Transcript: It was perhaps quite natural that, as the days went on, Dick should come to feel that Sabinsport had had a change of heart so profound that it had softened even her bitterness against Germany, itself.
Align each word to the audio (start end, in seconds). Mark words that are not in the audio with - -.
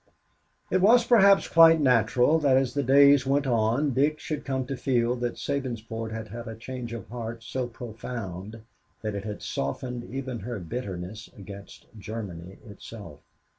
It 0.71 0.81
was 0.81 1.05
perhaps 1.05 1.47
quite 1.47 1.79
natural 1.79 2.39
that, 2.39 2.57
as 2.57 2.73
the 2.73 2.81
days 2.81 3.27
went 3.27 3.45
on, 3.45 3.91
Dick 3.93 4.17
should 4.19 4.45
come 4.45 4.65
to 4.65 4.75
feel 4.75 5.15
that 5.17 5.37
Sabinsport 5.37 6.11
had 6.11 6.29
had 6.29 6.47
a 6.47 6.55
change 6.55 6.91
of 6.91 7.07
heart 7.09 7.43
so 7.43 7.67
profound 7.67 8.63
that 9.03 9.13
it 9.13 9.25
had 9.25 9.43
softened 9.43 10.03
even 10.05 10.39
her 10.39 10.57
bitterness 10.57 11.29
against 11.37 11.85
Germany, 11.99 12.57
itself. 12.65 13.19